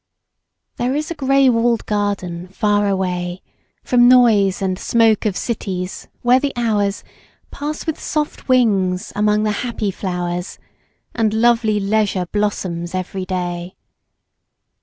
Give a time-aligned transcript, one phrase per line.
[0.77, 3.43] There is a grey walled garden far away
[3.83, 7.03] From noise and smoke of cities where the hours
[7.51, 10.57] Pass with soft wings among the happy flowers
[11.13, 13.75] And lovely leisure blossoms every day.